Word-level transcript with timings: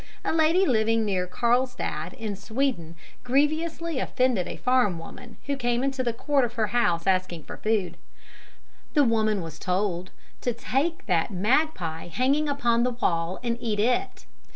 A 0.25 0.33
lady 0.33 0.65
living 0.65 1.05
near 1.05 1.27
Carlstad, 1.27 2.13
in 2.13 2.35
Sweden, 2.35 2.95
grievously 3.23 3.99
offended 3.99 4.47
a 4.47 4.55
farm 4.57 4.97
woman 4.97 5.37
who 5.45 5.55
came 5.55 5.83
into 5.83 6.03
the 6.03 6.11
court 6.11 6.43
of 6.43 6.53
her 6.55 6.65
house 6.73 7.05
asking 7.05 7.43
for 7.43 7.57
food. 7.57 7.97
The 8.95 9.03
woman 9.03 9.43
was 9.43 9.59
told 9.59 10.09
'to 10.41 10.53
take 10.53 11.05
that 11.05 11.29
magpie 11.29 12.07
hanging 12.07 12.49
upon 12.49 12.81
the 12.81 12.89
wall 12.89 13.39
and 13.43 13.59
eat 13.61 13.79
it.' 13.79 14.25